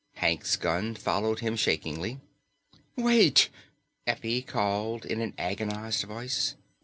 [0.15, 2.19] Hank's gun followed him shakingly.
[2.95, 3.49] "Wait!"
[4.07, 6.55] Effie called in an agonized voice.